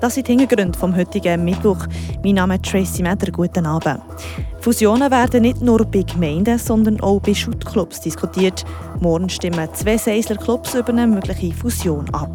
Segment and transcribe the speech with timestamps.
[0.00, 1.86] Das sind die Hintergründe vom heutigen Mittwoch.
[2.24, 3.30] Mein Name ist Tracy Meder.
[3.30, 4.00] Guten Abend.
[4.60, 8.64] Fusionen werden nicht nur bei Gemeinden, sondern auch bei Schuttclubs diskutiert.
[9.00, 12.30] Morgen stimmen zwei Seisler Clubs über eine mögliche Fusion ab.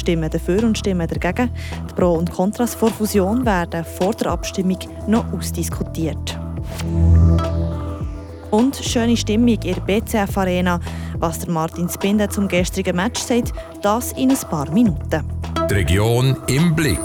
[0.00, 1.50] Stimmen dafür und Stimmen dagegen.
[1.90, 4.78] Die Pro- und Kontras vor Fusion werden vor der Abstimmung
[5.08, 6.38] noch ausdiskutiert.
[8.54, 10.78] Und schöne Stimmung in der BCF Arena.
[11.18, 15.24] Was der Martin Spinde zum gestrigen Match sagt, das in ein paar Minuten.
[15.68, 17.00] Die Region im Blick.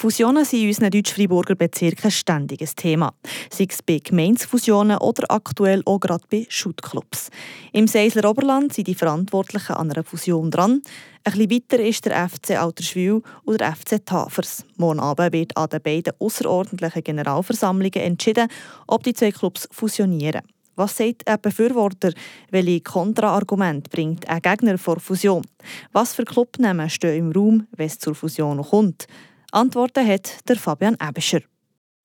[0.00, 3.12] Fusionen sind in unseren Deutsch-Freiburger Bezirken ein ständiges Thema.
[3.52, 7.28] Sei es bei Gemeinsfusionen oder aktuell auch gerade bei Schuttclubs.
[7.74, 10.80] Im Seisler Oberland sind die Verantwortlichen an einer Fusion dran.
[11.24, 14.64] Ein bisschen weiter ist der FC Alterswil und der FC Tafers.
[14.78, 18.48] Morgen Abend wird an den beiden außerordentlichen Generalversammlungen entschieden,
[18.86, 20.40] ob die zwei Clubs fusionieren.
[20.76, 22.14] Was sagt ein Befürworter?
[22.50, 25.44] Welche Kontraargumente bringt ein Gegner vor Fusion?
[25.92, 29.06] Was für Clubnamen stehen im Raum, wenn es zur Fusion kommt?
[29.52, 31.40] Antworten hat der Fabian Ebischer.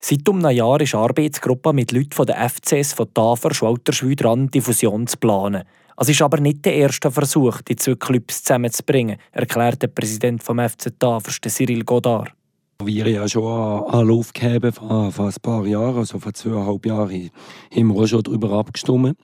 [0.00, 4.16] Seit um ein Jahr ist eine Arbeitsgruppe mit Leuten von der FCS von Tafer Schwalterschwil
[4.16, 5.62] dran, die Fusion zu planen.
[5.96, 10.58] Es ist aber nicht der erste Versuch, die zwei Clubs zusammenzubringen, erklärt der Präsident vom
[10.58, 12.32] FC Tafers, Cyril Godard.
[12.82, 13.44] Wir ja schon
[13.84, 17.30] Anlauf gegeben vor, vor ein paar Jahren, also vor zweieinhalb Jahren,
[17.74, 19.16] haben wir auch schon darüber abgestimmt.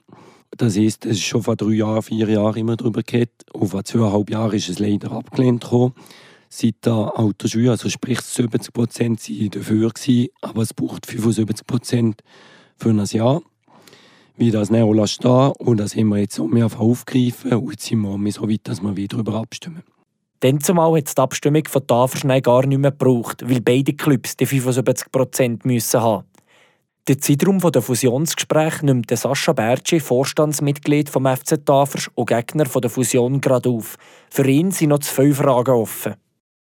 [0.57, 3.43] Das heisst, es ist schon vor drei Jahren, vier Jahren immer darüber geredet.
[3.51, 5.93] Und vor zweieinhalb Jahren ist es leider abgelehnt worden.
[6.55, 12.21] Seit der Autoschule, also sprich 70 Prozent waren dafür, gewesen, aber es braucht 75 Prozent
[12.77, 13.41] für ein Jahr.
[14.37, 18.01] Wie das Neola stehen und das haben wir jetzt auch mehr aufgegriffen und jetzt sind
[18.01, 19.81] wir so weit, dass wir wieder darüber abstimmen.
[20.41, 24.37] Dann zumal hat es die Abstimmung von Taferschnei gar nicht mehr gebraucht, weil beide Clubs
[24.37, 26.27] die 75 Prozent müssen haben.
[27.07, 33.41] Den Zeitraum der Fusionsgespräche nimmt Sascha Bertschi, Vorstandsmitglied vom FC Tafers und Gegner der Fusion,
[33.41, 33.97] gerade auf.
[34.29, 36.13] Für ihn sind noch zwei Fragen offen.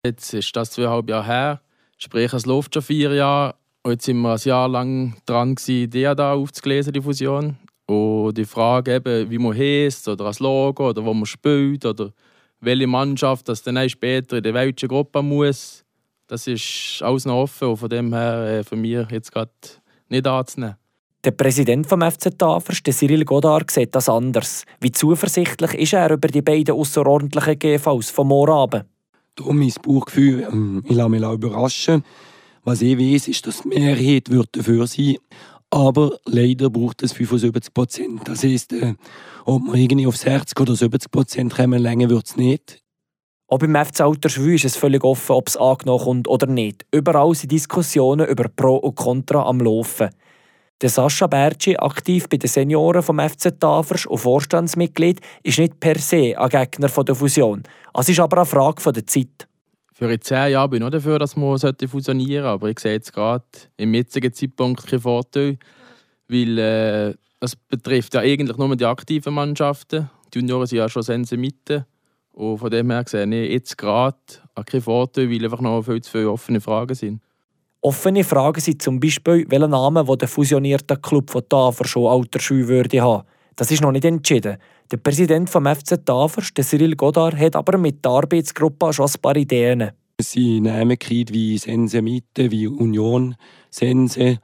[0.09, 1.61] Jetzt ist das zweieinhalb Jahre her,
[1.99, 3.57] sprich es läuft schon vier Jahre.
[3.83, 7.59] Und jetzt sind wir ein Jahr lang dran, die da aufzulesen, die Fusion.
[7.85, 12.11] Und die Frage, eben, wie man heißt oder das Logo oder wo man spielt oder
[12.61, 15.85] welche Mannschaft das dann später in der welchen Gruppe muss,
[16.27, 19.51] das ist alles noch offen und von dem her äh, für mich jetzt gerade
[20.09, 20.77] nicht anzunehmen.
[21.23, 24.65] Der Präsident vom FC Tafers, Cyril Godard, sieht das anders.
[24.81, 28.85] Wie zuversichtlich ist er über die beiden außerordentlichen GVs vom Morgen
[29.39, 32.05] Darum mein Bauchgefühl, ähm, ich lasse mich überraschen.
[32.65, 35.17] Was ich weiß, ist, dass die Mehrheit wird dafür sein
[35.71, 38.21] aber leider braucht es 75 Prozent.
[38.27, 38.95] Das heisst, äh,
[39.45, 42.83] ob man irgendwie auf 60 oder 70 Prozent kommen, länger wird es nicht.
[43.49, 46.87] Auch beim FC Alterswil ist es völlig offen, ob es angenommen kommt oder nicht.
[46.93, 50.11] Überall sind Diskussionen über Pro und Contra am Laufen.
[50.81, 55.99] Der Sascha Bertschi, aktiv bei den Senioren vom FC Tafers und Vorstandsmitglied, ist nicht per
[55.99, 57.65] se ein Gegner der Fusion.
[57.95, 59.49] Es ist aber eine Frage der Zeit.
[59.93, 62.93] Für in zehn Jahren bin ich noch dafür, dass man fusionieren sollte, aber ich sehe
[62.93, 63.45] jetzt gerade
[63.77, 65.59] im jetzigen Zeitpunkt keinen Vorteil,
[66.29, 70.09] weil äh, das betrifft ja eigentlich nur die aktiven Mannschaften.
[70.33, 71.87] Die Junioren sind ja schon Sense Mitte
[72.31, 74.17] und von dem her sehe ich jetzt gerade
[74.65, 77.21] keinen Vorteil, weil einfach noch viel zu viele offene Fragen sind.
[77.81, 83.01] Offene Fragen sind zum Beispiel, welchen Namen der fusionierte Club von Tafer schon Altersschule würde
[83.01, 83.23] haben.
[83.55, 84.57] Das ist noch nicht entschieden.
[84.91, 89.37] Der Präsident vom FC Tafers, Cyril Godard, hat aber mit der Arbeitsgruppe schon ein paar
[89.37, 89.91] Ideen.
[90.17, 93.37] Es sind Namen wie Sense Mitte, wie Union
[93.71, 94.21] Sense.
[94.21, 94.39] Es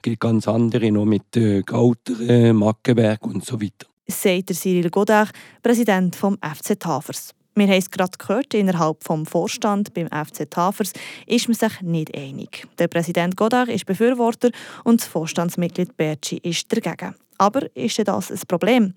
[0.00, 3.86] gibt ganz andere noch mit äh, Gauteren, Mackenberg und so weiter.
[4.06, 5.30] Sagt der Cyril Godard,
[5.62, 7.34] Präsident vom FC Tafers.
[7.58, 10.92] Wir haben es gerade gehört, innerhalb vom Vorstand beim FC Tafers
[11.26, 12.68] ist man sich nicht einig.
[12.78, 14.50] Der Präsident Godard ist Befürworter
[14.84, 17.16] und das Vorstandsmitglied Bertschi ist dagegen.
[17.36, 18.94] Aber ist das ein Problem?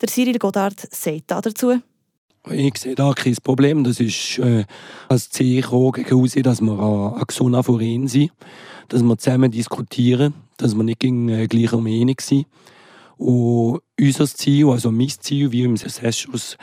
[0.00, 1.80] Der Cyril Godard sagt dazu.
[2.50, 3.82] Ich sehe da kein Problem.
[3.82, 4.64] Das ist äh,
[5.08, 8.30] als Zeichen gegen aussehen, dass wir an, an gesunder Verein sind,
[8.90, 12.46] dass wir zusammen diskutieren, dass wir nicht gegen äh, gleicher Meinung sind.
[13.16, 16.56] Und unser Ziel, also mein Ziel, wie im Sessus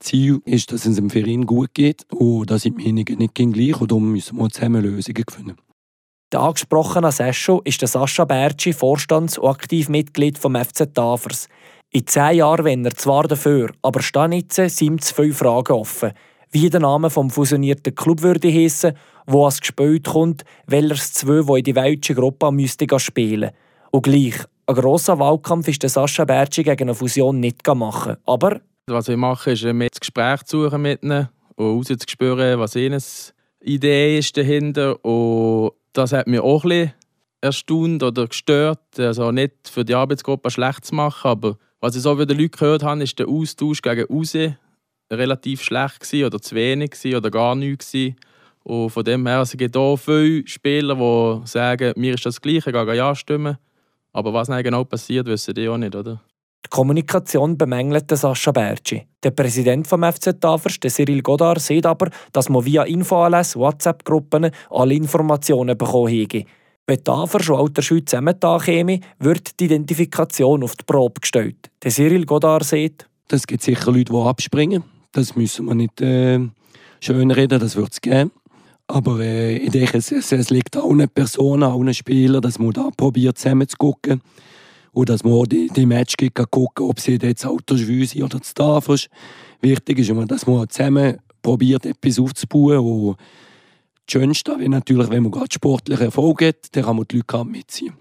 [0.00, 3.90] Ziel, ist, dass es dem Verein gut geht und dass die Meinungen nicht gleich und
[3.90, 5.56] darum müssen wir zusammen Lösungen finden.
[6.32, 11.48] Der angesprochene Session ist der Sascha Bertschi, Vorstands- und Aktivmitglied vom FC Tafers.
[11.92, 14.00] In zehn Jahren wenn er zwar dafür, aber
[14.32, 16.12] jetzt sind zwei Fragen offen.
[16.50, 18.94] Wie der Name vom fusionierten Club würde heissen,
[19.26, 23.50] wo es gespielt kommt, welches zwei, wo in die welche Gruppe müsste spielen.
[23.90, 24.34] Und gleich,
[24.66, 28.16] ein grosser Wahlkampf ist der Sascha Bertschi gegen eine Fusion nicht machen.
[28.26, 28.60] Aber...
[28.88, 33.02] Was ich mache, ist ein Gespräch zu suchen mit ihnen und rauszuspüren, was ihnen
[33.60, 35.04] Idee ist dahinter.
[35.04, 36.92] Und das hat mich auch ein bisschen
[37.40, 38.78] erstaunt oder gestört.
[38.96, 42.52] Also nicht für die Arbeitsgruppe schlecht zu machen, aber was ich so von den Leuten
[42.52, 44.36] gehört habe, ist der Austausch gegen raus
[45.10, 48.16] relativ schlecht gewesen, oder zu wenig gewesen, oder gar nichts gewesen.
[48.62, 52.70] Und von dem her, es gibt auch viele Spieler, die sagen, mir ist das Gleiche,
[52.70, 53.58] ich ja stimmen.
[54.12, 56.22] Aber was dann genau passiert, wissen die auch nicht, oder?
[56.66, 59.06] Die Kommunikation bemängelt Sascha Bergi.
[59.22, 64.94] Der Präsident des FC Tafers, Cyril Godard, sieht aber, dass man via Infoanlässe, WhatsApp-Gruppen alle
[64.94, 66.42] Informationen bekommen hätte.
[66.88, 71.70] Wenn Tafers schon Alterschule zusammengetan käme, wird die Identifikation auf die Probe gestellt.
[71.84, 74.82] Der Cyril Godard sieht, das gibt sicher Leute, die abspringen.
[75.12, 76.40] Das müssen wir nicht äh,
[76.98, 78.32] schön reden, das wird es geben.
[78.88, 82.72] Aber äh, ich denke, es, es liegt auch einer Person, auch einem Spieler, dass man
[82.72, 84.20] da probiert, zusammen zu gucken.
[84.96, 89.08] Und dass man die, die Match gucken ob sie jetzt Autoschwü sind oder zu Tafels.
[89.60, 92.78] Wichtig ist immer, dass man zusammen probiert, etwas aufzubauen.
[92.78, 93.16] Und
[94.06, 97.44] das Schönste wäre natürlich, wenn man gerade sportlichen Erfolg hat, dann kann man die Leute
[97.44, 97.92] mitziehen.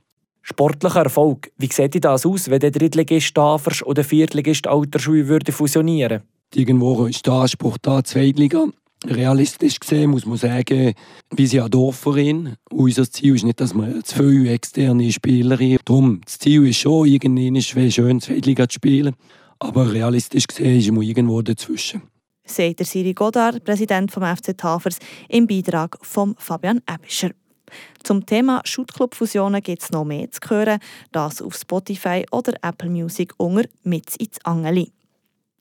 [0.41, 5.51] Sportlicher Erfolg, wie sieht das aus, wenn der Drittligist Tafers oder der Viertligist Alterschwü würde
[5.51, 6.21] fusionieren?
[6.53, 8.67] Irgendwo ist der Anspruch da, Zweitliga
[9.09, 10.93] realistisch gesehen muss man sagen,
[11.31, 12.55] wir sind ein Dorfverein.
[12.71, 15.77] Unser Ziel ist nicht, dass wir zu viele externe Spieler haben.
[15.85, 19.15] Darum, das Ziel ist schon, irgendwann ist es schön, Zweitliga zu spielen.
[19.59, 22.03] Aber realistisch gesehen ist man irgendwo dazwischen.
[22.45, 24.99] Sagt der Siri Godard, Präsident vom FC Tafers,
[25.29, 27.31] im Beitrag von Fabian Ebischer.
[28.03, 30.79] Zum Thema Shootclub-Fusionen gibt es noch mehr zu hören,
[31.11, 34.91] das auf Spotify oder Apple Music unter «Mit ins Angeli».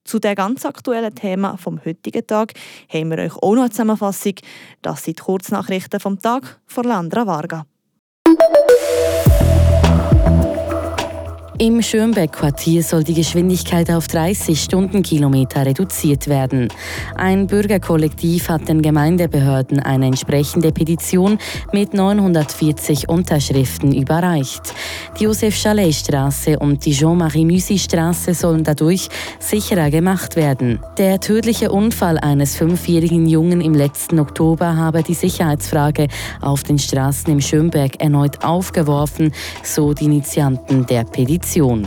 [0.04, 2.52] Zu dem ganz aktuellen Thema vom heutigen Tag
[2.92, 4.34] haben wir euch auch noch eine Zusammenfassung.
[4.82, 7.66] Das sind die Kurznachrichten vom Tag von Landra Varga.
[11.64, 16.69] Im Schönbeck-Quartier soll die Geschwindigkeit auf 30 Stundenkilometer reduziert werden.
[17.16, 21.38] Ein Bürgerkollektiv hat den Gemeindebehörden eine entsprechende Petition
[21.72, 24.75] mit 940 Unterschriften überreicht.
[25.19, 29.08] Die Josef-Chalet-Straße und die Jean-Marie-Musi-Straße sollen dadurch
[29.38, 30.81] sicherer gemacht werden.
[30.99, 36.08] Der tödliche Unfall eines fünfjährigen Jungen im letzten Oktober habe die Sicherheitsfrage
[36.43, 39.32] auf den Straßen im Schönberg erneut aufgeworfen,
[39.62, 41.53] so die Initianten der Petition.
[41.54, 41.86] Edition.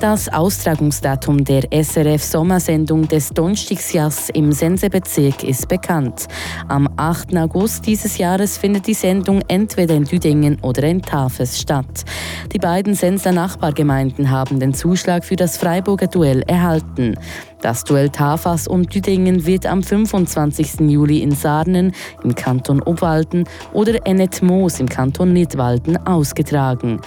[0.00, 6.26] Das Austragungsdatum der SRF-Sommersendung des Donstigsjahrs im Sensebezirk ist bekannt.
[6.68, 7.34] Am 8.
[7.36, 12.04] August dieses Jahres findet die Sendung entweder in Düdingen oder in Tafes statt.
[12.52, 17.16] Die beiden Senser Nachbargemeinden haben den Zuschlag für das Freiburger Duell erhalten.
[17.62, 20.80] Das Duell Tafas und Düdingen wird am 25.
[20.80, 21.92] Juli in Sarnen
[22.22, 27.00] im Kanton Obwalden oder Ennet Moos im Kanton Nidwalden ausgetragen.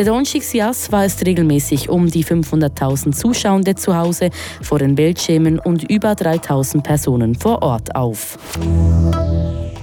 [0.00, 4.30] Der Donnerstagsjass weist regelmäßig um die 500.000 Zuschauer zu Hause
[4.62, 8.38] vor den Bildschirmen und über 3.000 Personen vor Ort auf.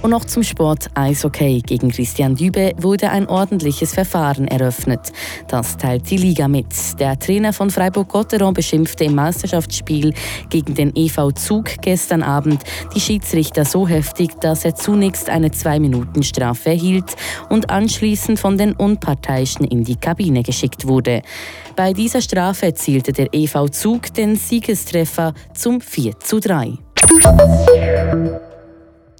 [0.00, 1.60] Und noch zum Sport Eishockey.
[1.60, 5.12] Gegen Christian Dübe wurde ein ordentliches Verfahren eröffnet.
[5.48, 6.66] Das teilt die Liga mit.
[7.00, 10.14] Der Trainer von Freiburg-Gotteron beschimpfte im Meisterschaftsspiel
[10.50, 12.62] gegen den EV Zug gestern Abend
[12.94, 17.16] die Schiedsrichter so heftig, dass er zunächst eine 2-Minuten-Strafe erhielt
[17.48, 21.22] und anschließend von den Unparteiischen in die Kabine geschickt wurde.
[21.74, 26.78] Bei dieser Strafe erzielte der EV Zug den Siegestreffer zum 4 zu 3.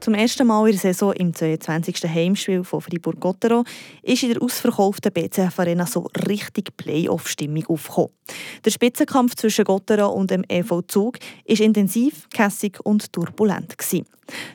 [0.08, 2.02] Zum ersten Mal in der Saison im 22.
[2.04, 3.64] Heimspiel von Fribourg-Gottero
[4.00, 8.08] ist in der ausverkauften BCF Arena so richtig Playoff-Stimmung aufgekommen.
[8.64, 13.74] Der Spitzenkampf zwischen Gottero und dem EV Zug war intensiv, kässig und turbulent.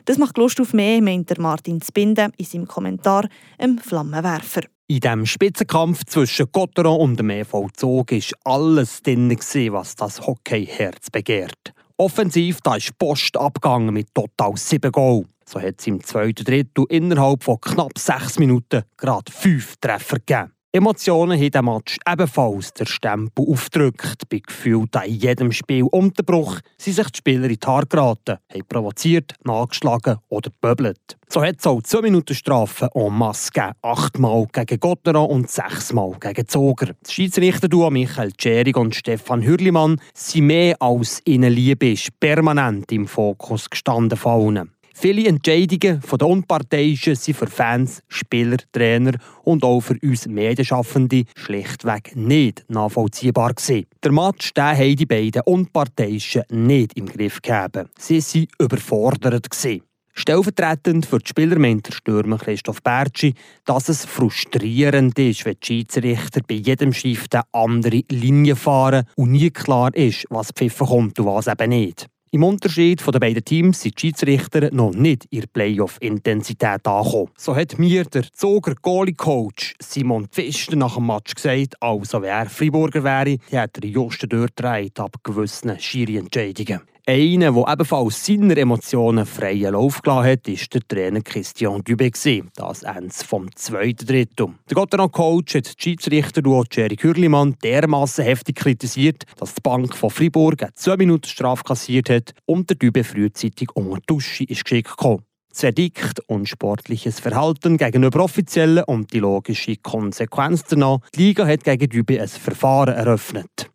[0.06, 4.62] Das macht Lust auf mehr, meint Martin Spinde in seinem Kommentar «Im Flammenwerfer».
[4.88, 9.30] In diesem Spitzenkampf zwischen Gottero und dem EV Zug war alles drin,
[9.70, 11.72] was das Hockeyherz begehrt.
[11.96, 15.26] Offensiv da ist Post abgegangen mit total 7 Goal.
[15.46, 20.54] So hat es im zweiten Drittel innerhalb von knapp sechs Minuten gerade fünf Treffer gegeben.
[20.76, 24.28] Emotionen haben dem Match ebenfalls der Stempel aufgedrückt.
[24.28, 28.66] Bei gefühlt in jedem Spiel Unterbruch sind sich die Spieler in die Haare geraten, haben
[28.68, 31.16] provoziert, nachgeschlagen oder böbelt.
[31.28, 33.74] So hat es auch 2 Minuten Strafe en masse gegeben.
[33.82, 36.90] Achtmal gegen Gotteron und sechsmal gegen Zoger.
[37.00, 43.06] Das Schiedsrichterduo Michael Tschering und Stefan Hürlimann sind mehr als ihnen lieb ist, permanent im
[43.06, 49.80] Fokus gestanden von Viele Entscheidungen von den Unparteiischen sind für Fans, Spieler, Trainer und auch
[49.80, 53.86] für uns Medienschaffende schlichtweg nicht nachvollziehbar gewesen.
[54.02, 57.88] Der Match den haben die beiden Unparteiischen nicht im Griff gehabt.
[57.98, 59.50] Sie waren überfordert.
[59.50, 59.82] Gewesen.
[60.16, 63.34] Stellvertretend für die Spieler meint der Stürmer Christoph Bertschi,
[63.64, 69.32] dass es frustrierend ist, wenn die Schiedsrichter bei jedem Shift eine andere Linie fahren und
[69.32, 72.06] nie klar ist, was pfiffen kommt und was eben nicht.
[72.34, 77.30] Im Unterschied von den beiden Teams sind die Schiedsrichter noch nicht in Playoff-Intensität angekommen.
[77.36, 83.04] So hat mir der Zoger Goalie-Coach Simon Pfister nach dem Match gesagt, also wer Freiburger
[83.04, 86.80] wäre, hätte er just durchdreht ab gewissen Schiri-Entscheidungen.
[87.06, 92.42] Einer, der ebenfalls seine Emotionen freien Lauf gelassen hat, war der Trainer Christian Dubé.
[92.56, 94.54] Das Ende vom zweiten Drittel.
[94.70, 96.40] Der Gotteron-Coach hat die Schiedsrichter
[96.72, 102.08] Jerry Kürlimann dermaßen heftig kritisiert, dass die Bank von Fribourg eine 2 Minuten Strafe kassiert
[102.08, 105.24] hat und der Dubé frühzeitig unter die Dusche ist geschickt gekommen.
[105.52, 111.00] Zerdikt und sportliches Verhalten gegenüber Offiziellen und die logische Konsequenz danach.
[111.14, 113.70] Die Liga hat gegen Dübe ein Verfahren eröffnet.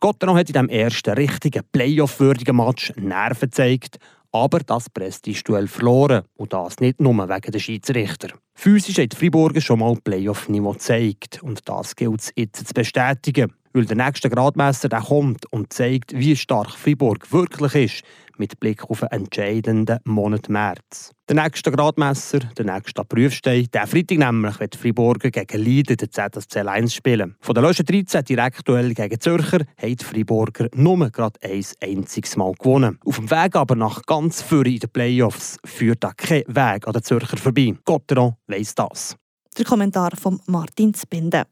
[0.00, 3.98] Gotteron hat in diesem ersten richtigen Playoff-würdigen Match Nerven gezeigt,
[4.32, 6.22] aber das Prestige-Duell verloren.
[6.36, 8.28] Und das nicht nur wegen der Schiedsrichter.
[8.54, 11.42] Physisch hat Fribourg schon mal Playoff-Niveau gezeigt.
[11.42, 13.52] Und das gilt es jetzt zu bestätigen.
[13.72, 18.04] Weil der nächste Gradmesser der kommt und zeigt, wie stark Fribourg wirklich ist,
[18.40, 21.12] mit Blick auf einen entscheidenden Monat März.
[21.28, 26.60] Der nächste Gradmesser, der nächste Prüfstein, der Freitag nämlich wird Friburger gegen Leiden der ZSC
[26.60, 27.36] 1 spielen.
[27.40, 32.52] Von der letzten 13 Direktduell gegen Zürcher haben die Friburger nur gerade ein einziges Mal
[32.58, 32.98] gewonnen.
[33.04, 36.92] Auf dem Weg aber nach ganz vorne in den Playoffs führt da kein Weg an
[36.92, 37.74] den Zürcher vorbei.
[37.84, 39.16] Gotteron weiss das.
[39.60, 41.44] Der Kommentar von Martin Spinde.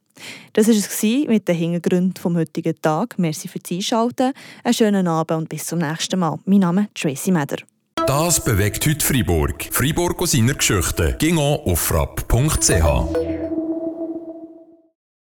[0.55, 3.19] Das war es mit den Hintergründen vom heutigen Tag.
[3.19, 4.33] Merci fürs Einschalten.
[4.65, 6.39] Einen schönen Abend und bis zum nächsten Mal.
[6.47, 7.59] Mein Name ist Tracy Meder.
[8.07, 9.69] Das bewegt heute Freiburg.
[9.71, 11.17] Freiburg aus seiner Geschichte.
[11.19, 13.38] Ging auf frapp.ch.